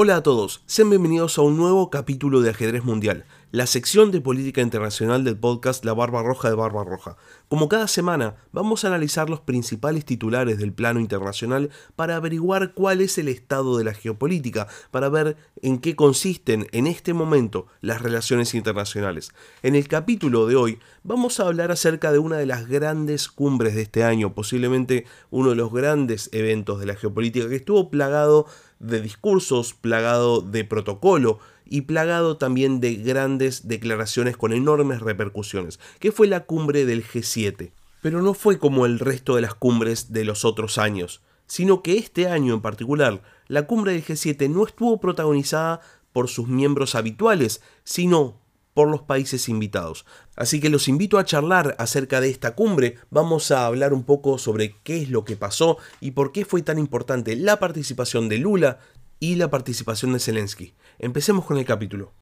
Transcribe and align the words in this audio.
Hola 0.00 0.14
a 0.14 0.22
todos, 0.22 0.62
sean 0.66 0.90
bienvenidos 0.90 1.38
a 1.38 1.42
un 1.42 1.56
nuevo 1.56 1.90
capítulo 1.90 2.40
de 2.40 2.50
Ajedrez 2.50 2.84
Mundial, 2.84 3.24
la 3.50 3.66
sección 3.66 4.12
de 4.12 4.20
política 4.20 4.60
internacional 4.60 5.24
del 5.24 5.36
podcast 5.36 5.84
La 5.84 5.92
Barba 5.92 6.22
Roja 6.22 6.48
de 6.48 6.54
Barba 6.54 6.84
Roja. 6.84 7.16
Como 7.48 7.68
cada 7.68 7.88
semana, 7.88 8.36
vamos 8.52 8.84
a 8.84 8.88
analizar 8.88 9.28
los 9.28 9.40
principales 9.40 10.04
titulares 10.04 10.58
del 10.58 10.72
plano 10.72 11.00
internacional 11.00 11.70
para 11.96 12.14
averiguar 12.14 12.74
cuál 12.74 13.00
es 13.00 13.18
el 13.18 13.26
estado 13.26 13.76
de 13.76 13.82
la 13.82 13.92
geopolítica, 13.92 14.68
para 14.92 15.08
ver 15.08 15.36
en 15.62 15.78
qué 15.78 15.96
consisten 15.96 16.68
en 16.70 16.86
este 16.86 17.12
momento 17.12 17.66
las 17.80 18.00
relaciones 18.00 18.54
internacionales. 18.54 19.32
En 19.64 19.74
el 19.74 19.88
capítulo 19.88 20.46
de 20.46 20.54
hoy 20.54 20.78
vamos 21.02 21.40
a 21.40 21.46
hablar 21.46 21.72
acerca 21.72 22.12
de 22.12 22.20
una 22.20 22.36
de 22.36 22.46
las 22.46 22.68
grandes 22.68 23.26
cumbres 23.26 23.74
de 23.74 23.82
este 23.82 24.04
año, 24.04 24.32
posiblemente 24.32 25.06
uno 25.30 25.50
de 25.50 25.56
los 25.56 25.72
grandes 25.72 26.30
eventos 26.32 26.78
de 26.78 26.86
la 26.86 26.94
geopolítica 26.94 27.48
que 27.48 27.56
estuvo 27.56 27.90
plagado 27.90 28.46
de 28.78 29.00
discursos, 29.00 29.74
plagado 29.74 30.40
de 30.40 30.64
protocolo 30.64 31.38
y 31.64 31.82
plagado 31.82 32.36
también 32.36 32.80
de 32.80 32.94
grandes 32.94 33.68
declaraciones 33.68 34.36
con 34.36 34.52
enormes 34.52 35.00
repercusiones, 35.00 35.78
que 35.98 36.12
fue 36.12 36.26
la 36.26 36.44
cumbre 36.44 36.86
del 36.86 37.04
G7. 37.04 37.72
Pero 38.00 38.22
no 38.22 38.34
fue 38.34 38.58
como 38.58 38.86
el 38.86 38.98
resto 38.98 39.34
de 39.34 39.42
las 39.42 39.54
cumbres 39.54 40.12
de 40.12 40.24
los 40.24 40.44
otros 40.44 40.78
años, 40.78 41.22
sino 41.46 41.82
que 41.82 41.98
este 41.98 42.28
año 42.28 42.54
en 42.54 42.60
particular, 42.60 43.22
la 43.48 43.66
cumbre 43.66 43.92
del 43.92 44.04
G7 44.04 44.48
no 44.48 44.64
estuvo 44.64 45.00
protagonizada 45.00 45.80
por 46.12 46.28
sus 46.28 46.48
miembros 46.48 46.94
habituales, 46.94 47.60
sino 47.84 48.40
por 48.78 48.88
los 48.88 49.02
países 49.02 49.48
invitados. 49.48 50.06
Así 50.36 50.60
que 50.60 50.68
los 50.68 50.86
invito 50.86 51.18
a 51.18 51.24
charlar 51.24 51.74
acerca 51.80 52.20
de 52.20 52.30
esta 52.30 52.54
cumbre, 52.54 52.94
vamos 53.10 53.50
a 53.50 53.66
hablar 53.66 53.92
un 53.92 54.04
poco 54.04 54.38
sobre 54.38 54.76
qué 54.84 55.02
es 55.02 55.10
lo 55.10 55.24
que 55.24 55.34
pasó 55.34 55.78
y 56.00 56.12
por 56.12 56.30
qué 56.30 56.44
fue 56.44 56.62
tan 56.62 56.78
importante 56.78 57.34
la 57.34 57.58
participación 57.58 58.28
de 58.28 58.38
Lula 58.38 58.78
y 59.18 59.34
la 59.34 59.50
participación 59.50 60.12
de 60.12 60.20
Zelensky. 60.20 60.74
Empecemos 61.00 61.44
con 61.44 61.58
el 61.58 61.64
capítulo. 61.64 62.12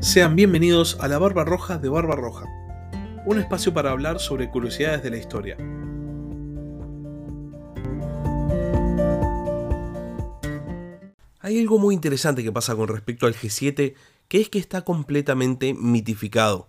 Sean 0.00 0.34
bienvenidos 0.34 0.98
a 0.98 1.06
la 1.06 1.20
Barba 1.20 1.44
Roja 1.44 1.78
de 1.78 1.88
Barba 1.88 2.16
Roja, 2.16 2.46
un 3.26 3.38
espacio 3.38 3.74
para 3.74 3.92
hablar 3.92 4.18
sobre 4.18 4.50
curiosidades 4.50 5.04
de 5.04 5.10
la 5.10 5.18
historia. 5.18 5.56
Hay 11.46 11.60
algo 11.60 11.78
muy 11.78 11.94
interesante 11.94 12.42
que 12.42 12.50
pasa 12.50 12.74
con 12.74 12.88
respecto 12.88 13.24
al 13.24 13.36
G7, 13.36 13.94
que 14.26 14.40
es 14.40 14.48
que 14.48 14.58
está 14.58 14.82
completamente 14.82 15.74
mitificado. 15.74 16.66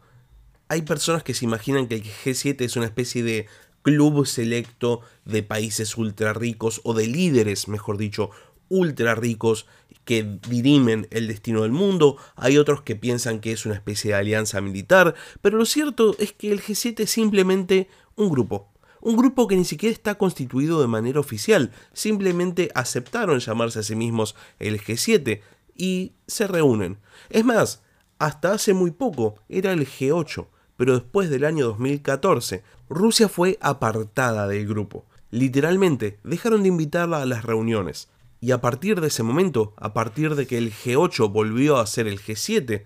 Hay 0.67 0.83
personas 0.83 1.23
que 1.23 1.33
se 1.33 1.45
imaginan 1.45 1.87
que 1.87 1.95
el 1.95 2.03
G7 2.03 2.61
es 2.61 2.75
una 2.75 2.85
especie 2.85 3.23
de 3.23 3.47
club 3.81 4.27
selecto 4.27 5.01
de 5.25 5.41
países 5.41 5.97
ultra 5.97 6.33
ricos 6.33 6.81
o 6.83 6.93
de 6.93 7.07
líderes, 7.07 7.67
mejor 7.67 7.97
dicho, 7.97 8.29
ultra 8.69 9.15
ricos 9.15 9.65
que 10.05 10.37
dirimen 10.47 11.07
el 11.09 11.25
destino 11.25 11.63
del 11.63 11.71
mundo, 11.71 12.17
hay 12.35 12.59
otros 12.59 12.83
que 12.83 12.95
piensan 12.95 13.39
que 13.39 13.53
es 13.53 13.65
una 13.65 13.73
especie 13.73 14.11
de 14.11 14.17
alianza 14.17 14.61
militar, 14.61 15.15
pero 15.41 15.57
lo 15.57 15.65
cierto 15.65 16.15
es 16.19 16.33
que 16.33 16.51
el 16.51 16.61
G7 16.61 16.99
es 16.99 17.09
simplemente 17.09 17.89
un 18.15 18.29
grupo, 18.29 18.69
un 19.01 19.15
grupo 19.15 19.47
que 19.47 19.55
ni 19.55 19.65
siquiera 19.65 19.93
está 19.93 20.15
constituido 20.15 20.81
de 20.81 20.87
manera 20.87 21.19
oficial, 21.19 21.71
simplemente 21.93 22.69
aceptaron 22.75 23.39
llamarse 23.39 23.79
a 23.79 23.83
sí 23.83 23.95
mismos 23.95 24.35
el 24.59 24.81
G7 24.81 25.41
y 25.75 26.13
se 26.27 26.47
reúnen. 26.47 26.97
Es 27.29 27.45
más, 27.45 27.83
hasta 28.19 28.53
hace 28.53 28.73
muy 28.73 28.91
poco 28.91 29.35
era 29.47 29.73
el 29.73 29.87
G8, 29.87 30.47
pero 30.75 30.95
después 30.95 31.29
del 31.29 31.45
año 31.45 31.65
2014, 31.67 32.63
Rusia 32.89 33.29
fue 33.29 33.57
apartada 33.61 34.47
del 34.47 34.67
grupo. 34.67 35.05
Literalmente, 35.29 36.19
dejaron 36.23 36.63
de 36.63 36.69
invitarla 36.69 37.21
a 37.21 37.25
las 37.25 37.43
reuniones. 37.43 38.09
Y 38.39 38.51
a 38.51 38.61
partir 38.61 39.01
de 39.01 39.07
ese 39.07 39.23
momento, 39.23 39.73
a 39.77 39.93
partir 39.93 40.35
de 40.35 40.45
que 40.47 40.57
el 40.57 40.71
G8 40.71 41.31
volvió 41.31 41.77
a 41.77 41.87
ser 41.87 42.07
el 42.07 42.19
G7, 42.19 42.85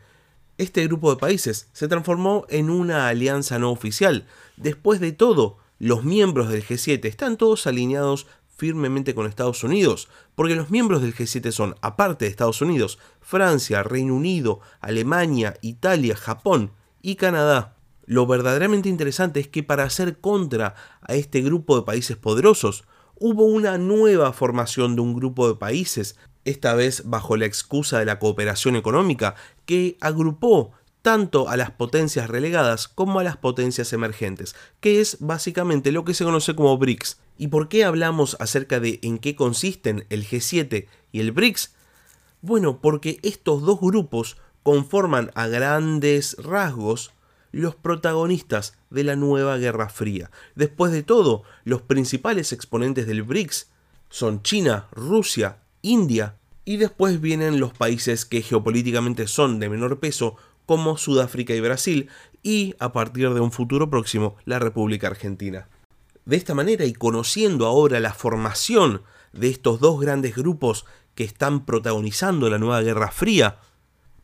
este 0.57 0.85
grupo 0.87 1.11
de 1.11 1.19
países 1.19 1.69
se 1.73 1.87
transformó 1.87 2.45
en 2.49 2.69
una 2.69 3.07
alianza 3.07 3.59
no 3.59 3.71
oficial. 3.71 4.27
Después 4.57 4.99
de 4.99 5.11
todo, 5.11 5.57
los 5.81 6.03
miembros 6.03 6.49
del 6.49 6.63
G7 6.63 7.03
están 7.05 7.37
todos 7.37 7.65
alineados 7.65 8.27
firmemente 8.55 9.15
con 9.15 9.25
Estados 9.25 9.63
Unidos, 9.63 10.09
porque 10.35 10.53
los 10.53 10.69
miembros 10.69 11.01
del 11.01 11.15
G7 11.15 11.51
son, 11.51 11.73
aparte 11.81 12.25
de 12.25 12.29
Estados 12.29 12.61
Unidos, 12.61 12.99
Francia, 13.19 13.81
Reino 13.81 14.15
Unido, 14.15 14.59
Alemania, 14.79 15.55
Italia, 15.61 16.15
Japón 16.15 16.71
y 17.01 17.15
Canadá. 17.15 17.77
Lo 18.05 18.27
verdaderamente 18.27 18.89
interesante 18.89 19.39
es 19.39 19.47
que 19.47 19.63
para 19.63 19.83
hacer 19.83 20.19
contra 20.19 20.75
a 21.01 21.15
este 21.15 21.41
grupo 21.41 21.75
de 21.75 21.81
países 21.81 22.15
poderosos, 22.15 22.83
hubo 23.15 23.45
una 23.45 23.79
nueva 23.79 24.33
formación 24.33 24.95
de 24.95 25.01
un 25.01 25.15
grupo 25.15 25.47
de 25.47 25.55
países, 25.55 26.15
esta 26.45 26.75
vez 26.75 27.09
bajo 27.09 27.37
la 27.37 27.47
excusa 27.47 27.97
de 27.97 28.05
la 28.05 28.19
cooperación 28.19 28.75
económica, 28.75 29.33
que 29.65 29.97
agrupó 29.99 30.73
tanto 31.01 31.49
a 31.49 31.57
las 31.57 31.71
potencias 31.71 32.29
relegadas 32.29 32.87
como 32.87 33.19
a 33.19 33.23
las 33.23 33.37
potencias 33.37 33.93
emergentes, 33.93 34.55
que 34.79 35.01
es 35.01 35.17
básicamente 35.19 35.91
lo 35.91 36.05
que 36.05 36.13
se 36.13 36.23
conoce 36.23 36.55
como 36.55 36.77
BRICS. 36.77 37.19
¿Y 37.37 37.47
por 37.47 37.69
qué 37.69 37.83
hablamos 37.83 38.37
acerca 38.39 38.79
de 38.79 38.99
en 39.01 39.17
qué 39.17 39.35
consisten 39.35 40.05
el 40.09 40.27
G7 40.27 40.87
y 41.11 41.19
el 41.19 41.31
BRICS? 41.31 41.73
Bueno, 42.41 42.79
porque 42.81 43.19
estos 43.23 43.61
dos 43.61 43.79
grupos 43.79 44.37
conforman 44.63 45.31
a 45.35 45.47
grandes 45.47 46.35
rasgos 46.37 47.11
los 47.51 47.75
protagonistas 47.75 48.77
de 48.89 49.03
la 49.03 49.15
nueva 49.15 49.57
Guerra 49.57 49.89
Fría. 49.89 50.31
Después 50.55 50.91
de 50.91 51.03
todo, 51.03 51.43
los 51.63 51.81
principales 51.81 52.53
exponentes 52.53 53.07
del 53.07 53.23
BRICS 53.23 53.69
son 54.09 54.41
China, 54.43 54.87
Rusia, 54.91 55.57
India 55.81 56.35
y 56.63 56.77
después 56.77 57.19
vienen 57.19 57.59
los 57.59 57.73
países 57.73 58.25
que 58.25 58.41
geopolíticamente 58.41 59.27
son 59.27 59.59
de 59.59 59.69
menor 59.69 59.99
peso 59.99 60.37
como 60.71 60.97
Sudáfrica 60.97 61.53
y 61.53 61.59
Brasil, 61.59 62.07
y 62.43 62.75
a 62.79 62.93
partir 62.93 63.33
de 63.33 63.41
un 63.41 63.51
futuro 63.51 63.89
próximo 63.89 64.37
la 64.45 64.57
República 64.57 65.07
Argentina. 65.07 65.67
De 66.23 66.37
esta 66.37 66.53
manera 66.53 66.85
y 66.85 66.93
conociendo 66.93 67.65
ahora 67.65 67.99
la 67.99 68.13
formación 68.13 69.01
de 69.33 69.49
estos 69.49 69.81
dos 69.81 69.99
grandes 69.99 70.33
grupos 70.33 70.85
que 71.13 71.25
están 71.25 71.65
protagonizando 71.65 72.49
la 72.49 72.57
nueva 72.57 72.81
Guerra 72.81 73.11
Fría, 73.11 73.57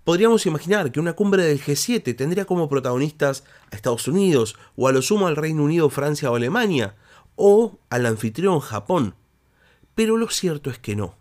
podríamos 0.05 0.45
imaginar 0.45 0.93
que 0.93 1.01
una 1.01 1.17
cumbre 1.17 1.43
del 1.43 1.61
G7 1.61 2.15
tendría 2.15 2.45
como 2.45 2.69
protagonistas 2.69 3.43
a 3.69 3.75
Estados 3.75 4.07
Unidos 4.07 4.55
o 4.77 4.87
a 4.87 4.93
lo 4.93 5.01
sumo 5.01 5.27
al 5.27 5.35
Reino 5.35 5.65
Unido, 5.65 5.89
Francia 5.89 6.31
o 6.31 6.35
Alemania, 6.37 6.95
o 7.35 7.77
al 7.89 8.05
anfitrión 8.05 8.61
Japón. 8.61 9.15
Pero 9.95 10.15
lo 10.15 10.29
cierto 10.29 10.69
es 10.69 10.79
que 10.79 10.95
no. 10.95 11.17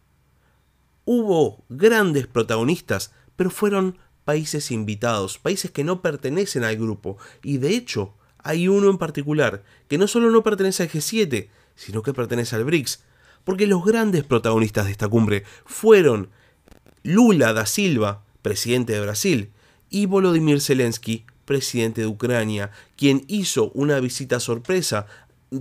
Hubo 1.04 1.64
grandes 1.68 2.28
protagonistas, 2.28 3.12
pero 3.34 3.50
fueron 3.50 3.98
países 4.26 4.72
invitados, 4.72 5.38
países 5.38 5.70
que 5.70 5.84
no 5.84 6.02
pertenecen 6.02 6.64
al 6.64 6.76
grupo. 6.76 7.16
Y 7.44 7.58
de 7.58 7.76
hecho, 7.76 8.12
hay 8.38 8.66
uno 8.66 8.90
en 8.90 8.98
particular 8.98 9.62
que 9.88 9.98
no 9.98 10.08
solo 10.08 10.30
no 10.30 10.42
pertenece 10.42 10.82
al 10.82 10.90
G7, 10.90 11.48
sino 11.76 12.02
que 12.02 12.12
pertenece 12.12 12.56
al 12.56 12.64
BRICS. 12.64 13.04
Porque 13.44 13.68
los 13.68 13.84
grandes 13.84 14.24
protagonistas 14.24 14.86
de 14.86 14.90
esta 14.90 15.06
cumbre 15.06 15.44
fueron 15.64 16.30
Lula 17.04 17.52
da 17.52 17.66
Silva, 17.66 18.24
presidente 18.42 18.94
de 18.94 19.00
Brasil, 19.00 19.52
y 19.90 20.06
Volodymyr 20.06 20.60
Zelensky, 20.60 21.24
presidente 21.44 22.00
de 22.00 22.08
Ucrania, 22.08 22.72
quien 22.96 23.24
hizo 23.28 23.70
una 23.74 24.00
visita 24.00 24.40
sorpresa 24.40 25.06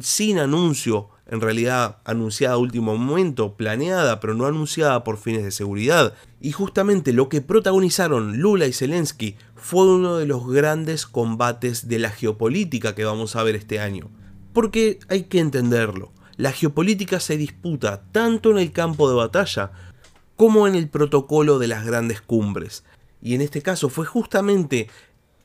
sin 0.02 0.40
anuncio 0.40 1.10
en 1.28 1.42
realidad 1.42 1.98
anunciada 2.06 2.56
a 2.56 2.60
último 2.60 2.98
momento, 2.98 3.56
planeada 3.56 4.20
pero 4.20 4.36
no 4.36 4.46
anunciada 4.46 5.04
por 5.04 5.18
fines 5.18 5.44
de 5.44 5.52
seguridad. 5.52 6.14
Y 6.40 6.52
justamente 6.52 7.14
lo 7.14 7.30
que 7.30 7.42
protagonizaron 7.42 8.38
Lula 8.38 8.68
y 8.68 8.74
Zelensky 8.74 9.36
fue 9.56 9.88
uno 9.88 10.18
de 10.18 10.28
los 10.28 10.48
grandes 10.48 11.06
combates 11.06 11.88
de 11.88 12.00
la 12.00 12.12
geopolítica 12.12 12.94
que 12.96 13.06
vamos 13.06 13.36
a 13.36 13.44
ver 13.44 13.56
este 13.56 13.80
año. 13.80 14.10
Porque 14.54 15.00
hay 15.10 15.24
que 15.24 15.40
entenderlo, 15.40 16.12
la 16.38 16.52
geopolítica 16.52 17.20
se 17.20 17.38
disputa 17.38 18.04
tanto 18.12 18.52
en 18.52 18.58
el 18.58 18.72
campo 18.72 19.10
de 19.10 19.16
batalla 19.16 19.72
como 20.36 20.68
en 20.68 20.76
el 20.76 20.90
protocolo 20.90 21.60
de 21.60 21.68
las 21.68 21.86
grandes 21.86 22.22
cumbres. 22.22 22.84
Y 23.22 23.36
en 23.36 23.42
este 23.42 23.62
caso 23.62 23.90
fue 23.90 24.06
justamente 24.06 24.90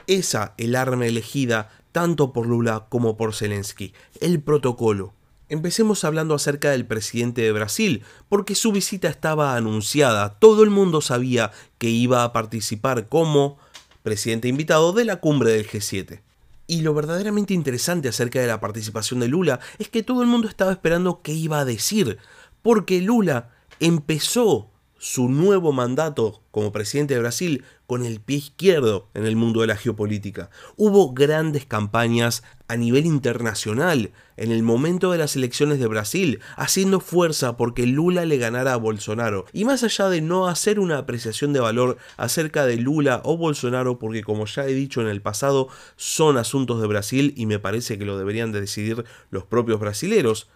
esa 0.07 0.55
el 0.59 0.77
arma 0.77 1.07
elegida 1.07 1.71
tanto 1.93 2.33
por 2.33 2.47
Lula 2.47 2.87
como 2.89 3.17
por 3.17 3.35
Zelensky, 3.35 3.95
el 4.21 4.43
protocolo. 4.43 5.15
Empecemos 5.51 6.05
hablando 6.05 6.37
acerca 6.37 6.71
del 6.71 6.87
presidente 6.87 7.43
de 7.43 7.51
Brasil, 7.51 8.05
porque 8.29 8.55
su 8.55 8.71
visita 8.71 9.09
estaba 9.09 9.57
anunciada, 9.57 10.39
todo 10.39 10.63
el 10.63 10.71
mundo 10.71 11.01
sabía 11.01 11.51
que 11.77 11.89
iba 11.89 12.23
a 12.23 12.33
participar 12.33 13.09
como 13.09 13.59
presidente 14.05 14.47
invitado 14.47 14.93
de 14.93 15.05
la 15.05 15.17
cumbre 15.17 15.51
del 15.51 15.69
G7. 15.69 16.21
Y 16.69 16.83
lo 16.83 16.95
verdaderamente 16.95 17.53
interesante 17.53 18.09
acerca 18.09 18.41
de 18.41 18.47
la 18.47 18.61
participación 18.61 19.19
de 19.19 19.27
Lula 19.27 19.59
es 19.81 19.89
que 19.89 20.05
todo 20.05 20.23
el 20.23 20.29
mundo 20.29 20.47
estaba 20.47 20.71
esperando 20.71 21.21
qué 21.21 21.33
iba 21.33 21.59
a 21.59 21.65
decir, 21.65 22.19
porque 22.63 23.01
Lula 23.01 23.51
empezó 23.81 24.71
su 25.03 25.31
nuevo 25.31 25.73
mandato 25.73 26.43
como 26.51 26.73
presidente 26.73 27.15
de 27.15 27.21
Brasil 27.21 27.65
con 27.87 28.05
el 28.05 28.21
pie 28.21 28.37
izquierdo 28.37 29.09
en 29.15 29.25
el 29.25 29.35
mundo 29.35 29.63
de 29.63 29.67
la 29.67 29.77
geopolítica. 29.77 30.51
Hubo 30.77 31.15
grandes 31.15 31.65
campañas 31.65 32.43
a 32.69 32.77
nivel 32.77 33.07
internacional 33.07 34.13
en 34.37 34.53
el 34.53 34.63
momento 34.63 35.11
de 35.11 35.17
las 35.17 35.37
elecciones 35.37 35.81
de 35.81 35.87
Brasil, 35.87 36.41
haciendo 36.55 37.01
fuerza 37.01 37.57
porque 37.57 37.87
Lula 37.87 38.27
le 38.27 38.37
ganara 38.37 38.75
a 38.75 38.77
Bolsonaro. 38.77 39.47
Y 39.55 39.65
más 39.65 39.83
allá 39.85 40.11
de 40.11 40.21
no 40.21 40.49
hacer 40.49 40.79
una 40.79 40.99
apreciación 40.99 41.55
de 41.55 41.61
valor 41.61 41.97
acerca 42.19 42.67
de 42.67 42.77
Lula 42.77 43.23
o 43.25 43.39
Bolsonaro, 43.39 43.99
porque 43.99 44.23
como 44.23 44.45
ya 44.45 44.67
he 44.67 44.75
dicho 44.75 45.01
en 45.01 45.09
el 45.09 45.23
pasado, 45.23 45.69
son 45.97 46.37
asuntos 46.37 46.79
de 46.79 46.87
Brasil 46.87 47.33
y 47.39 47.47
me 47.47 47.59
parece 47.59 47.99
que 47.99 48.05
lo 48.05 48.19
deberían 48.19 48.53
de 48.53 48.61
decidir 48.61 49.07
los 49.31 49.47
propios 49.47 49.81
brasileros, 49.81 50.51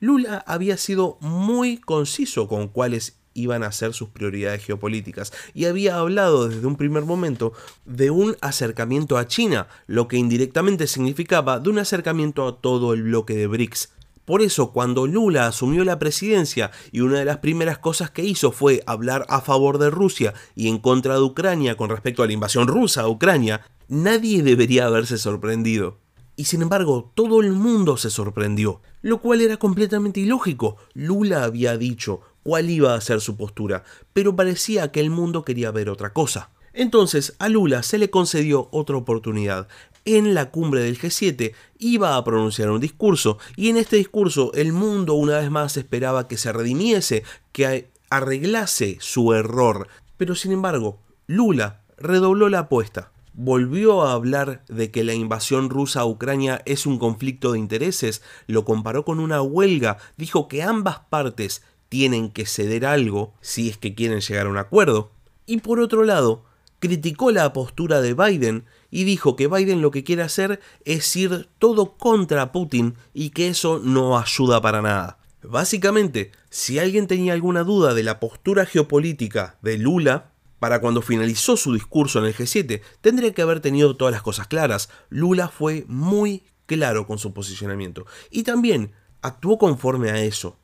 Lula 0.00 0.42
había 0.46 0.78
sido 0.78 1.18
muy 1.20 1.76
conciso 1.76 2.48
con 2.48 2.68
cuáles 2.68 3.19
iban 3.34 3.62
a 3.62 3.72
ser 3.72 3.94
sus 3.94 4.08
prioridades 4.08 4.64
geopolíticas 4.64 5.32
y 5.54 5.66
había 5.66 5.96
hablado 5.96 6.48
desde 6.48 6.66
un 6.66 6.76
primer 6.76 7.04
momento 7.04 7.52
de 7.84 8.10
un 8.10 8.36
acercamiento 8.40 9.18
a 9.18 9.26
China, 9.26 9.68
lo 9.86 10.08
que 10.08 10.16
indirectamente 10.16 10.86
significaba 10.86 11.60
de 11.60 11.70
un 11.70 11.78
acercamiento 11.78 12.46
a 12.46 12.56
todo 12.60 12.92
el 12.92 13.04
bloque 13.04 13.34
de 13.34 13.46
BRICS. 13.46 13.90
Por 14.24 14.42
eso, 14.42 14.70
cuando 14.70 15.08
Lula 15.08 15.48
asumió 15.48 15.82
la 15.82 15.98
presidencia 15.98 16.70
y 16.92 17.00
una 17.00 17.18
de 17.18 17.24
las 17.24 17.38
primeras 17.38 17.78
cosas 17.78 18.10
que 18.12 18.22
hizo 18.22 18.52
fue 18.52 18.82
hablar 18.86 19.26
a 19.28 19.40
favor 19.40 19.78
de 19.78 19.90
Rusia 19.90 20.34
y 20.54 20.68
en 20.68 20.78
contra 20.78 21.14
de 21.14 21.22
Ucrania 21.22 21.76
con 21.76 21.90
respecto 21.90 22.22
a 22.22 22.26
la 22.26 22.32
invasión 22.32 22.68
rusa 22.68 23.02
a 23.02 23.08
Ucrania, 23.08 23.62
nadie 23.88 24.44
debería 24.44 24.86
haberse 24.86 25.18
sorprendido. 25.18 25.98
Y 26.36 26.44
sin 26.44 26.62
embargo, 26.62 27.10
todo 27.14 27.40
el 27.40 27.52
mundo 27.52 27.96
se 27.96 28.08
sorprendió, 28.08 28.80
lo 29.02 29.20
cual 29.20 29.40
era 29.40 29.56
completamente 29.56 30.20
ilógico. 30.20 30.76
Lula 30.94 31.44
había 31.44 31.76
dicho 31.76 32.20
cuál 32.42 32.70
iba 32.70 32.94
a 32.94 33.00
ser 33.00 33.20
su 33.20 33.36
postura, 33.36 33.84
pero 34.12 34.36
parecía 34.36 34.92
que 34.92 35.00
el 35.00 35.10
mundo 35.10 35.44
quería 35.44 35.70
ver 35.70 35.88
otra 35.88 36.12
cosa. 36.12 36.50
Entonces 36.72 37.34
a 37.38 37.48
Lula 37.48 37.82
se 37.82 37.98
le 37.98 38.10
concedió 38.10 38.68
otra 38.72 38.96
oportunidad. 38.96 39.68
En 40.04 40.34
la 40.34 40.50
cumbre 40.50 40.82
del 40.82 40.98
G7 40.98 41.52
iba 41.78 42.16
a 42.16 42.24
pronunciar 42.24 42.70
un 42.70 42.80
discurso 42.80 43.38
y 43.56 43.68
en 43.68 43.76
este 43.76 43.96
discurso 43.96 44.52
el 44.54 44.72
mundo 44.72 45.14
una 45.14 45.38
vez 45.38 45.50
más 45.50 45.76
esperaba 45.76 46.28
que 46.28 46.38
se 46.38 46.52
redimiese, 46.52 47.24
que 47.52 47.90
arreglase 48.08 48.96
su 49.00 49.34
error. 49.34 49.88
Pero 50.16 50.34
sin 50.34 50.52
embargo, 50.52 51.00
Lula 51.26 51.82
redobló 51.98 52.48
la 52.48 52.60
apuesta 52.60 53.12
volvió 53.32 54.02
a 54.02 54.12
hablar 54.12 54.64
de 54.68 54.90
que 54.90 55.04
la 55.04 55.14
invasión 55.14 55.70
rusa 55.70 56.00
a 56.00 56.06
Ucrania 56.06 56.62
es 56.66 56.86
un 56.86 56.98
conflicto 56.98 57.52
de 57.52 57.58
intereses, 57.58 58.22
lo 58.46 58.64
comparó 58.64 59.04
con 59.04 59.20
una 59.20 59.42
huelga, 59.42 59.98
dijo 60.16 60.48
que 60.48 60.62
ambas 60.62 61.00
partes 61.10 61.62
tienen 61.88 62.30
que 62.30 62.46
ceder 62.46 62.86
algo 62.86 63.34
si 63.40 63.68
es 63.68 63.76
que 63.76 63.94
quieren 63.94 64.20
llegar 64.20 64.46
a 64.46 64.50
un 64.50 64.58
acuerdo, 64.58 65.10
y 65.46 65.58
por 65.58 65.80
otro 65.80 66.04
lado, 66.04 66.44
criticó 66.78 67.30
la 67.30 67.52
postura 67.52 68.00
de 68.00 68.14
Biden 68.14 68.64
y 68.90 69.04
dijo 69.04 69.36
que 69.36 69.46
Biden 69.46 69.82
lo 69.82 69.90
que 69.90 70.04
quiere 70.04 70.22
hacer 70.22 70.60
es 70.84 71.14
ir 71.14 71.48
todo 71.58 71.96
contra 71.96 72.52
Putin 72.52 72.94
y 73.14 73.30
que 73.30 73.48
eso 73.48 73.80
no 73.82 74.18
ayuda 74.18 74.60
para 74.60 74.82
nada. 74.82 75.18
Básicamente, 75.42 76.32
si 76.50 76.78
alguien 76.78 77.06
tenía 77.06 77.32
alguna 77.32 77.62
duda 77.64 77.94
de 77.94 78.02
la 78.02 78.20
postura 78.20 78.66
geopolítica 78.66 79.56
de 79.62 79.78
Lula, 79.78 80.29
para 80.60 80.80
cuando 80.80 81.02
finalizó 81.02 81.56
su 81.56 81.74
discurso 81.74 82.20
en 82.20 82.26
el 82.26 82.34
G7, 82.36 82.80
tendría 83.00 83.34
que 83.34 83.42
haber 83.42 83.58
tenido 83.60 83.96
todas 83.96 84.12
las 84.12 84.22
cosas 84.22 84.46
claras. 84.46 84.90
Lula 85.08 85.48
fue 85.48 85.84
muy 85.88 86.44
claro 86.66 87.06
con 87.06 87.18
su 87.18 87.34
posicionamiento 87.34 88.06
y 88.30 88.44
también 88.44 88.92
actuó 89.22 89.58
conforme 89.58 90.10
a 90.10 90.22
eso. 90.22 90.56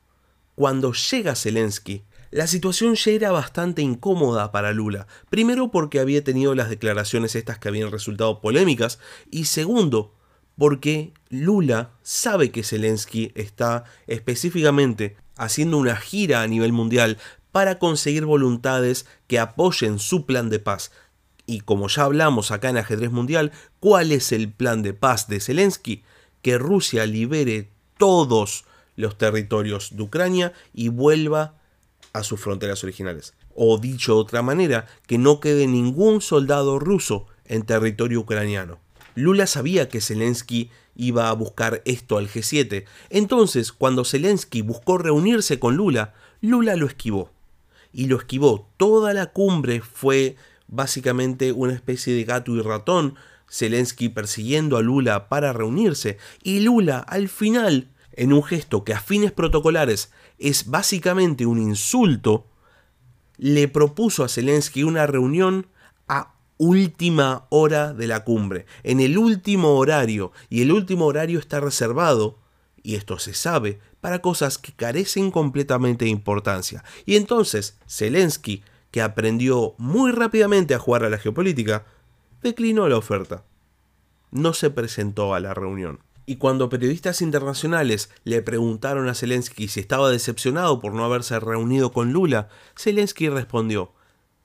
Cuando 0.55 0.93
llega 0.93 1.35
Zelensky, 1.35 2.03
la 2.31 2.47
situación 2.47 2.95
ya 2.95 3.11
era 3.11 3.31
bastante 3.31 3.81
incómoda 3.81 4.51
para 4.51 4.71
Lula, 4.71 5.07
primero 5.29 5.71
porque 5.71 5.99
había 5.99 6.23
tenido 6.23 6.55
las 6.55 6.69
declaraciones 6.69 7.35
estas 7.35 7.57
que 7.57 7.69
habían 7.69 7.91
resultado 7.91 8.41
polémicas 8.41 8.99
y 9.31 9.45
segundo 9.45 10.13
porque 10.57 11.13
Lula 11.29 11.91
sabe 12.01 12.51
que 12.51 12.63
Zelensky 12.63 13.31
está 13.35 13.83
específicamente 14.07 15.15
haciendo 15.37 15.77
una 15.77 15.95
gira 15.95 16.41
a 16.41 16.47
nivel 16.47 16.73
mundial 16.73 17.17
para 17.57 17.79
conseguir 17.79 18.23
voluntades 18.25 19.07
que 19.25 19.39
apoyen 19.39 19.97
su 19.97 20.27
plan 20.27 20.51
de 20.51 20.59
paz. 20.59 20.91
Y 21.47 21.61
como 21.61 21.87
ya 21.87 22.03
hablamos 22.03 22.51
acá 22.51 22.69
en 22.69 22.77
Ajedrez 22.77 23.09
Mundial, 23.09 23.51
¿cuál 23.79 24.11
es 24.11 24.31
el 24.31 24.51
plan 24.51 24.83
de 24.83 24.93
paz 24.93 25.27
de 25.27 25.39
Zelensky? 25.39 26.03
Que 26.43 26.59
Rusia 26.59 27.07
libere 27.07 27.71
todos 27.97 28.65
los 28.95 29.17
territorios 29.17 29.97
de 29.97 30.03
Ucrania 30.03 30.53
y 30.71 30.89
vuelva 30.89 31.55
a 32.13 32.21
sus 32.21 32.39
fronteras 32.39 32.83
originales. 32.83 33.33
O 33.55 33.79
dicho 33.79 34.13
de 34.13 34.19
otra 34.19 34.43
manera, 34.43 34.85
que 35.07 35.17
no 35.17 35.39
quede 35.39 35.65
ningún 35.65 36.21
soldado 36.21 36.77
ruso 36.77 37.25
en 37.45 37.63
territorio 37.63 38.19
ucraniano. 38.19 38.77
Lula 39.15 39.47
sabía 39.47 39.89
que 39.89 39.99
Zelensky 39.99 40.69
iba 40.95 41.29
a 41.29 41.33
buscar 41.33 41.81
esto 41.85 42.19
al 42.19 42.29
G7. 42.29 42.85
Entonces, 43.09 43.71
cuando 43.71 44.05
Zelensky 44.05 44.61
buscó 44.61 44.99
reunirse 44.99 45.57
con 45.57 45.75
Lula, 45.75 46.13
Lula 46.39 46.75
lo 46.75 46.85
esquivó 46.85 47.31
y 47.97 48.05
lo 48.05 48.17
esquivó. 48.17 48.69
Toda 48.77 49.11
la 49.11 49.25
cumbre 49.25 49.81
fue 49.81 50.35
básicamente 50.67 51.51
una 51.51 51.73
especie 51.73 52.13
de 52.13 52.25
gato 52.25 52.55
y 52.55 52.61
ratón, 52.61 53.15
Zelensky 53.49 54.09
persiguiendo 54.09 54.77
a 54.77 54.83
Lula 54.83 55.29
para 55.29 55.51
reunirse, 55.51 56.19
y 56.43 56.59
Lula 56.59 56.99
al 56.99 57.27
final, 57.27 57.89
en 58.13 58.33
un 58.33 58.43
gesto 58.43 58.83
que 58.83 58.93
a 58.93 58.99
fines 58.99 59.31
protocolares 59.31 60.11
es 60.37 60.69
básicamente 60.69 61.47
un 61.47 61.59
insulto, 61.59 62.45
le 63.37 63.67
propuso 63.67 64.23
a 64.23 64.29
Zelensky 64.29 64.83
una 64.83 65.07
reunión 65.07 65.65
a 66.07 66.35
última 66.57 67.47
hora 67.49 67.93
de 67.95 68.05
la 68.05 68.23
cumbre, 68.23 68.67
en 68.83 68.99
el 68.99 69.17
último 69.17 69.75
horario, 69.75 70.33
y 70.51 70.61
el 70.61 70.71
último 70.71 71.07
horario 71.07 71.39
está 71.39 71.59
reservado, 71.59 72.37
y 72.87 72.95
esto 72.95 73.19
se 73.19 73.33
sabe, 73.33 73.81
para 73.99 74.21
cosas 74.21 74.57
que 74.57 74.71
carecen 74.71 75.29
completamente 75.29 76.05
de 76.05 76.11
importancia. 76.11 76.85
Y 77.05 77.17
entonces 77.17 77.77
Zelensky, 77.85 78.63
que 78.91 79.01
aprendió 79.01 79.75
muy 79.77 80.13
rápidamente 80.13 80.73
a 80.73 80.79
jugar 80.79 81.03
a 81.03 81.09
la 81.09 81.17
geopolítica, 81.17 81.83
declinó 82.41 82.87
la 82.87 82.95
oferta. 82.95 83.43
No 84.31 84.53
se 84.53 84.69
presentó 84.69 85.33
a 85.33 85.41
la 85.41 85.53
reunión. 85.53 85.99
Y 86.25 86.37
cuando 86.37 86.69
periodistas 86.69 87.21
internacionales 87.21 88.09
le 88.23 88.41
preguntaron 88.41 89.09
a 89.09 89.15
Zelensky 89.15 89.67
si 89.67 89.81
estaba 89.81 90.09
decepcionado 90.09 90.79
por 90.79 90.93
no 90.93 91.03
haberse 91.03 91.37
reunido 91.41 91.91
con 91.91 92.13
Lula, 92.13 92.47
Zelensky 92.79 93.27
respondió, 93.27 93.91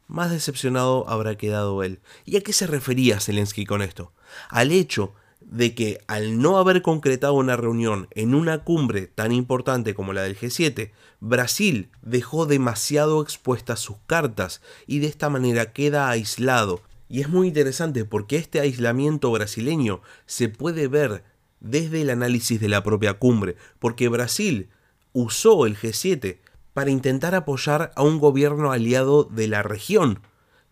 más 0.09 0.33
decepcionado 0.33 1.09
habrá 1.09 1.37
quedado 1.37 1.85
él. 1.85 2.00
¿Y 2.25 2.39
a 2.39 2.41
qué 2.41 2.53
se 2.53 2.67
refería 2.67 3.21
Zelensky 3.21 3.67
con 3.67 3.83
esto? 3.83 4.11
Al 4.49 4.73
hecho 4.73 5.15
de 5.50 5.75
que 5.75 6.00
al 6.06 6.41
no 6.41 6.59
haber 6.59 6.83
concretado 6.83 7.35
una 7.35 7.56
reunión 7.56 8.09
en 8.12 8.35
una 8.35 8.65
cumbre 8.65 9.06
tan 9.06 9.33
importante 9.33 9.94
como 9.94 10.12
la 10.12 10.23
del 10.23 10.39
G7, 10.39 10.91
Brasil 11.21 11.91
dejó 12.03 12.47
demasiado 12.47 13.23
expuestas 13.23 13.81
sus 13.81 13.96
cartas 14.06 14.61
y 14.87 14.99
de 14.99 15.06
esta 15.06 15.29
manera 15.29 15.72
queda 15.72 16.08
aislado. 16.08 16.82
Y 17.08 17.20
es 17.20 17.29
muy 17.29 17.49
interesante 17.49 18.05
porque 18.05 18.37
este 18.37 18.61
aislamiento 18.61 19.31
brasileño 19.31 20.01
se 20.27 20.49
puede 20.49 20.89
ver 20.89 21.25
desde 21.61 22.03
el 22.03 22.11
análisis 22.11 22.61
de 22.61 22.69
la 22.69 22.82
propia 22.82 23.15
cumbre, 23.15 23.56
porque 23.79 24.08
Brasil 24.08 24.69
usó 25.13 25.67
el 25.67 25.77
G7 25.77 26.39
para 26.72 26.91
intentar 26.91 27.34
apoyar 27.34 27.93
a 27.96 28.03
un 28.03 28.19
gobierno 28.19 28.72
aliado 28.72 29.25
de 29.25 29.46
la 29.46 29.63
región, 29.63 30.20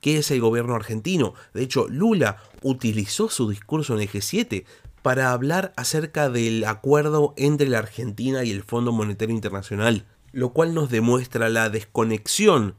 que 0.01 0.19
es 0.19 0.31
el 0.31 0.41
gobierno 0.41 0.75
argentino. 0.75 1.35
De 1.55 1.63
hecho, 1.63 1.87
Lula 1.89 2.39
utilizó 2.63 3.29
su 3.29 3.49
discurso 3.49 3.95
en 3.95 4.01
el 4.01 4.11
G7 4.11 4.65
para 5.03 5.33
hablar 5.33 5.73
acerca 5.77 6.29
del 6.29 6.65
acuerdo 6.65 7.35
entre 7.37 7.69
la 7.69 7.79
Argentina 7.79 8.45
y 8.45 8.51
el 8.51 8.63
Fondo 8.63 8.93
Monetario 8.93 9.35
Internacional, 9.35 10.07
lo 10.33 10.53
cual 10.53 10.75
nos 10.75 10.91
demuestra 10.91 11.49
la 11.49 11.71
desconexión 11.71 12.75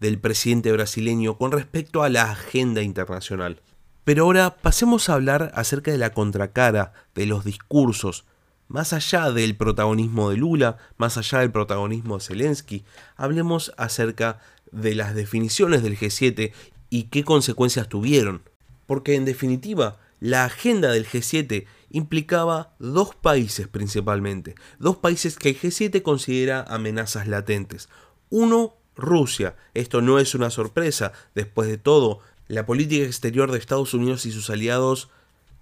del 0.00 0.18
presidente 0.18 0.72
brasileño 0.72 1.38
con 1.38 1.52
respecto 1.52 2.02
a 2.02 2.08
la 2.08 2.30
agenda 2.30 2.82
internacional. 2.82 3.60
Pero 4.04 4.24
ahora 4.24 4.56
pasemos 4.56 5.08
a 5.08 5.14
hablar 5.14 5.50
acerca 5.54 5.90
de 5.90 5.98
la 5.98 6.10
contracara, 6.10 6.92
de 7.14 7.26
los 7.26 7.44
discursos, 7.44 8.24
más 8.68 8.92
allá 8.92 9.30
del 9.30 9.56
protagonismo 9.56 10.30
de 10.30 10.36
Lula, 10.36 10.78
más 10.96 11.18
allá 11.18 11.40
del 11.40 11.52
protagonismo 11.52 12.18
de 12.18 12.24
Zelensky, 12.24 12.84
hablemos 13.16 13.72
acerca 13.76 14.40
de 14.74 14.94
las 14.94 15.14
definiciones 15.14 15.82
del 15.82 15.98
G7 15.98 16.52
y 16.90 17.04
qué 17.04 17.24
consecuencias 17.24 17.88
tuvieron. 17.88 18.42
Porque 18.86 19.14
en 19.14 19.24
definitiva, 19.24 19.98
la 20.20 20.44
agenda 20.44 20.92
del 20.92 21.06
G7 21.06 21.66
implicaba 21.90 22.74
dos 22.78 23.14
países 23.14 23.68
principalmente, 23.68 24.54
dos 24.78 24.96
países 24.96 25.36
que 25.36 25.50
el 25.50 25.60
G7 25.60 26.02
considera 26.02 26.62
amenazas 26.62 27.28
latentes. 27.28 27.88
Uno, 28.30 28.74
Rusia. 28.96 29.56
Esto 29.74 30.02
no 30.02 30.18
es 30.18 30.34
una 30.34 30.50
sorpresa, 30.50 31.12
después 31.34 31.68
de 31.68 31.78
todo, 31.78 32.20
la 32.48 32.66
política 32.66 33.04
exterior 33.04 33.50
de 33.50 33.58
Estados 33.58 33.94
Unidos 33.94 34.26
y 34.26 34.32
sus 34.32 34.50
aliados 34.50 35.08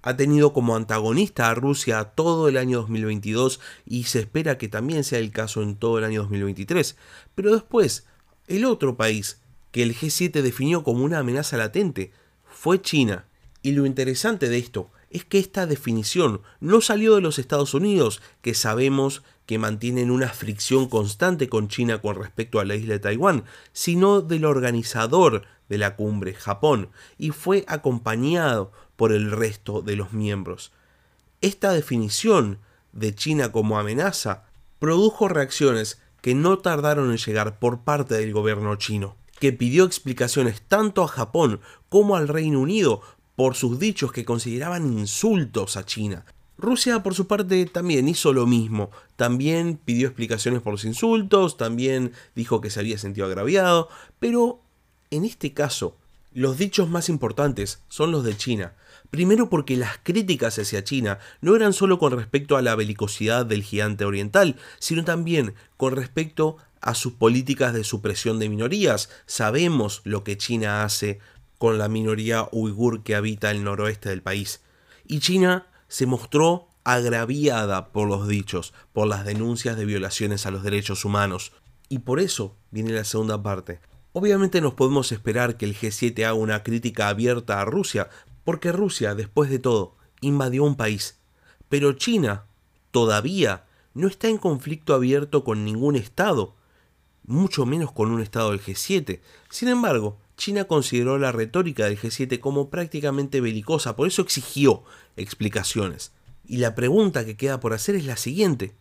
ha 0.03 0.17
tenido 0.17 0.53
como 0.53 0.75
antagonista 0.75 1.49
a 1.49 1.55
Rusia 1.55 2.05
todo 2.05 2.49
el 2.49 2.57
año 2.57 2.79
2022 2.79 3.61
y 3.87 4.05
se 4.05 4.21
espera 4.21 4.59
que 4.59 4.69
también 4.69 5.05
sea 5.05 5.21
el 5.21 5.31
caso 5.31 5.63
en 5.63 5.77
todo 5.77 5.99
el 5.99 6.05
año 6.05 6.23
2023. 6.23 6.97
Pero 7.35 7.53
después, 7.53 8.07
El 8.53 8.67
otro 8.67 8.99
país 8.99 9.39
que 9.71 9.83
el 9.83 9.97
G7 9.97 10.43
definió 10.43 10.85
como 10.85 11.05
una 11.05 11.21
amenaza 11.21 11.57
latente 11.57 12.13
fue 12.45 12.83
China. 12.83 13.25
Y 13.63 13.73
lo 13.73 13.87
interesante 13.87 14.51
de 14.51 14.59
esto 14.59 14.91
es 15.09 15.25
que 15.25 15.39
esta 15.39 15.65
definición 15.65 16.43
no 16.61 16.83
salió 16.83 17.15
de 17.15 17.23
los 17.23 17.39
Estados 17.39 17.73
Unidos, 17.73 18.21
que 18.43 18.53
sabemos 18.53 19.23
que 19.47 19.59
mantienen 19.59 20.11
una 20.11 20.29
fricción 20.29 20.91
constante 20.91 21.49
con 21.49 21.69
China 21.69 22.03
con 22.03 22.17
respecto 22.17 22.61
a 22.61 22.67
la 22.67 22.75
isla 22.75 22.93
de 22.93 22.99
Taiwán, 22.99 23.45
sino 23.73 24.21
del 24.21 24.45
organizador 24.45 25.45
de 25.71 25.79
la 25.79 25.97
cumbre, 25.97 26.35
Japón, 26.35 26.91
y 27.17 27.31
fue 27.31 27.65
acompañado 27.69 28.71
por 28.97 29.13
el 29.13 29.31
resto 29.31 29.81
de 29.81 29.97
los 29.97 30.13
miembros. 30.13 30.73
Esta 31.41 31.73
definición 31.73 32.59
de 32.93 33.15
China 33.15 33.51
como 33.51 33.79
amenaza 33.79 34.45
produjo 34.79 35.29
reacciones 35.29 36.02
que 36.23 36.35
no 36.35 36.59
tardaron 36.59 37.11
en 37.11 37.19
llegar 37.19 37.59
por 37.59 37.81
parte 37.81 38.15
del 38.15 38.33
gobierno 38.33 38.77
chino, 38.77 39.17
que 39.39 39.53
pidió 39.53 39.85
explicaciones 39.85 40.63
tanto 40.63 41.03
a 41.03 41.09
Japón 41.09 41.61
como 41.91 42.17
al 42.17 42.29
Reino 42.29 42.61
Unido 42.61 43.03
por 43.37 43.55
sus 43.55 43.79
dichos 43.79 44.13
que 44.13 44.25
consideraban 44.25 44.91
insultos 44.99 45.77
a 45.77 45.85
China. 45.85 46.25
Rusia, 46.57 47.03
por 47.03 47.15
su 47.15 47.27
parte, 47.27 47.67
también 47.67 48.09
hizo 48.09 48.33
lo 48.33 48.47
mismo. 48.47 48.91
También 49.17 49.81
pidió 49.85 50.07
explicaciones 50.07 50.63
por 50.63 50.73
los 50.73 50.85
insultos, 50.85 51.57
también 51.57 52.13
dijo 52.37 52.61
que 52.61 52.71
se 52.71 52.79
había 52.79 52.99
sentido 52.99 53.27
agraviado, 53.27 53.89
pero 54.21 54.61
en 55.11 55.25
este 55.25 55.53
caso, 55.53 55.97
los 56.33 56.57
dichos 56.57 56.89
más 56.89 57.09
importantes 57.09 57.83
son 57.89 58.13
los 58.13 58.23
de 58.23 58.37
China. 58.37 58.75
Primero 59.13 59.51
porque 59.51 59.77
las 59.77 59.99
críticas 60.03 60.59
hacia 60.59 60.85
China 60.85 61.19
no 61.43 61.55
eran 61.55 61.75
solo 61.75 61.99
con 61.99 62.17
respecto 62.17 62.57
a 62.57 62.63
la 62.63 62.75
belicosidad 62.75 63.45
del 63.45 63.63
gigante 63.63 64.07
oriental, 64.07 64.57
sino 64.79 65.05
también 65.05 65.53
con 65.77 65.95
respecto 65.95 66.57
a 66.81 66.95
sus 66.95 67.13
políticas 67.13 67.75
de 67.75 67.85
supresión 67.85 68.39
de 68.39 68.49
minorías. 68.49 69.11
Sabemos 69.27 70.01
lo 70.05 70.25
que 70.25 70.39
China 70.39 70.83
hace 70.83 71.19
con 71.59 71.77
la 71.77 71.91
minoría 71.91 72.49
uigur 72.53 73.03
que 73.03 73.15
habita 73.15 73.51
el 73.51 73.65
noroeste 73.65 74.09
del 74.09 74.23
país. 74.23 74.63
Y 75.07 75.21
China 75.21 75.67
se 75.89 76.07
mostró 76.07 76.69
agraviada 76.83 77.93
por 77.93 78.09
los 78.09 78.27
dichos, 78.27 78.73
por 78.95 79.09
las 79.09 79.27
denuncias 79.27 79.77
de 79.77 79.85
violaciones 79.85 80.47
a 80.47 80.51
los 80.51 80.63
derechos 80.63 81.05
humanos. 81.05 81.53
Y 81.91 81.99
por 81.99 82.19
eso 82.19 82.57
viene 82.71 82.93
la 82.93 83.05
segunda 83.05 83.43
parte. 83.43 83.79
Obviamente 84.15 84.63
nos 84.63 84.73
podemos 84.73 85.13
esperar 85.13 85.59
que 85.59 85.67
el 85.67 85.77
G7 85.77 86.25
haga 86.25 86.33
una 86.33 86.63
crítica 86.63 87.09
abierta 87.09 87.61
a 87.61 87.67
Rusia, 87.67 88.09
porque 88.45 88.73
Rusia, 88.73 89.15
después 89.15 89.51
de 89.51 89.59
todo, 89.59 89.97
invadió 90.21 90.65
un 90.65 90.77
país. 90.77 91.19
Pero 91.69 91.93
China, 91.93 92.45
todavía, 92.91 93.65
no 93.95 94.09
está 94.09 94.29
en 94.29 94.39
conflicto 94.39 94.95
abierto 94.95 95.45
con 95.45 95.65
ningún 95.65 95.97
Estado, 95.97 96.55
mucho 97.25 97.67
menos 97.67 97.93
con 97.93 98.11
un 98.11 98.21
Estado 98.21 98.51
del 98.51 98.61
G7. 98.61 99.21
Sin 99.51 99.69
embargo, 99.69 100.19
China 100.37 100.65
consideró 100.65 101.19
la 101.19 101.33
retórica 101.33 101.85
del 101.85 101.99
G7 101.99 102.41
como 102.41 102.71
prácticamente 102.71 103.41
belicosa, 103.41 103.97
por 103.97 104.09
eso 104.09 104.23
exigió 104.23 104.83
explicaciones. 105.17 106.13
Y 106.45 106.57
la 106.57 106.75
pregunta 106.75 107.25
que 107.25 107.37
queda 107.37 107.61
por 107.61 107.73
hacer 107.73 107.95
es 107.95 108.05
la 108.05 108.17
siguiente. 108.17 108.75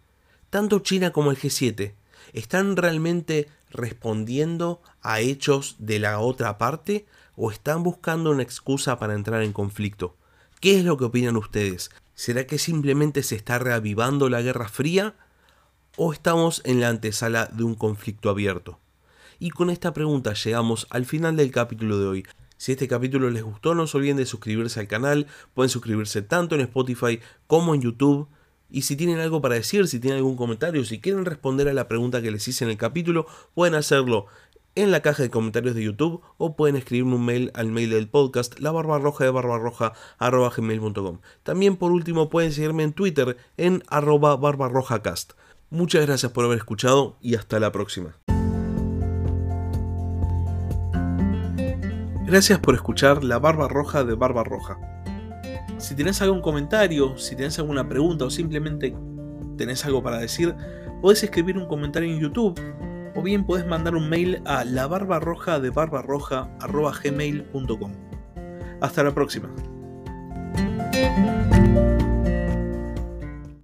Tanto 0.50 0.80
China 0.80 1.12
como 1.12 1.32
el 1.32 1.38
G7 1.38 1.94
están 2.34 2.76
realmente 2.76 3.48
respondiendo 3.70 4.82
a 5.02 5.22
hechos 5.22 5.76
de 5.80 6.00
la 6.00 6.20
otra 6.20 6.58
parte 6.58 7.06
o 7.36 7.52
están 7.52 7.84
buscando 7.84 8.32
una 8.32 8.44
excusa 8.44 9.00
para 9.00 9.14
entrar 9.14 9.44
en 9.44 9.54
conflicto? 9.54 10.16
¿Qué 10.60 10.78
es 10.78 10.86
lo 10.86 10.98
que 10.98 11.06
opinan 11.06 11.38
ustedes? 11.38 11.90
¿Será 12.14 12.46
que 12.46 12.60
simplemente 12.60 13.24
se 13.24 13.36
está 13.36 13.58
reavivando 13.58 14.30
la 14.30 14.42
Guerra 14.42 14.68
Fría 14.68 15.16
o 15.98 16.14
estamos 16.14 16.62
en 16.66 16.80
la 16.80 16.90
antesala 16.90 17.48
de 17.48 17.64
un 17.64 17.76
conflicto 17.76 18.30
abierto? 18.30 18.80
Y 19.40 19.50
con 19.50 19.72
esta 19.72 19.92
pregunta 19.92 20.34
llegamos 20.34 20.86
al 20.92 21.06
final 21.06 21.36
del 21.36 21.52
capítulo 21.52 21.98
de 21.98 22.06
hoy. 22.06 22.26
Si 22.58 22.74
este 22.74 22.88
capítulo 22.88 23.32
les 23.32 23.42
gustó, 23.42 23.74
no 23.74 23.88
se 23.88 23.98
olviden 23.98 24.18
de 24.18 24.28
suscribirse 24.28 24.80
al 24.80 24.88
canal. 24.88 25.26
Pueden 25.56 25.72
suscribirse 25.72 26.22
tanto 26.22 26.54
en 26.54 26.62
Spotify 26.62 27.20
como 27.48 27.74
en 27.74 27.82
YouTube. 27.82 28.28
Y 28.70 28.84
si 28.84 28.96
tienen 28.96 29.20
algo 29.20 29.42
para 29.42 29.56
decir, 29.56 29.88
si 29.88 30.00
tienen 30.00 30.20
algún 30.20 30.38
comentario, 30.38 30.86
si 30.86 31.00
quieren 31.02 31.26
responder 31.26 31.68
a 31.68 31.74
la 31.74 31.88
pregunta 31.88 32.22
que 32.22 32.30
les 32.30 32.48
hice 32.48 32.66
en 32.66 32.70
el 32.70 32.78
capítulo, 32.78 33.26
pueden 33.56 33.74
hacerlo 33.74 34.28
en 34.76 34.92
la 34.92 35.02
caja 35.02 35.24
de 35.24 35.30
comentarios 35.30 35.76
de 35.76 35.84
YouTube 35.84 36.22
o 36.38 36.56
pueden 36.56 36.76
escribirme 36.76 37.16
un 37.16 37.26
mail 37.26 37.52
al 37.54 37.68
mail 37.68 37.90
del 37.90 38.08
podcast 38.08 38.60
la 38.60 38.72
barbarroja 38.72 39.24
de 39.24 39.32
barbarroja.gmail.com. 39.32 41.20
También 41.44 41.76
por 41.76 41.92
último 41.92 42.30
pueden 42.30 42.52
seguirme 42.52 42.84
en 42.84 42.94
Twitter 42.94 43.38
en 43.58 43.84
arroba 43.88 44.36
barbarrojacast. 44.38 45.34
Muchas 45.70 46.06
gracias 46.06 46.32
por 46.32 46.46
haber 46.46 46.58
escuchado 46.58 47.18
y 47.22 47.36
hasta 47.36 47.60
la 47.60 47.72
próxima. 47.72 48.18
Gracias 52.26 52.60
por 52.60 52.76
escuchar 52.76 53.26
La 53.26 53.40
Barba 53.40 53.68
Roja 53.68 54.06
de 54.06 54.16
Barba 54.16 54.46
Roja. 54.46 54.78
Si 55.80 55.96
tenés 55.96 56.22
algún 56.22 56.42
comentario, 56.42 57.18
si 57.18 57.36
tenés 57.36 57.60
alguna 57.60 57.90
pregunta 57.90 58.24
o 58.24 58.30
simplemente 58.30 58.96
tenés 59.58 59.84
algo 59.86 60.02
para 60.02 60.18
decir, 60.18 60.56
podés 61.02 61.24
escribir 61.24 61.58
un 61.58 61.68
comentario 61.68 62.10
en 62.10 62.20
YouTube 62.20 62.58
o 63.22 63.24
bien 63.24 63.46
podés 63.46 63.66
mandar 63.68 63.96
un 63.96 64.10
mail 64.10 64.42
a 64.46 64.66
la 64.66 64.88
de 65.60 65.70
barbarroja.gmail.com. 65.70 67.92
Hasta 68.82 69.04
la 69.04 69.14
próxima. 69.14 69.54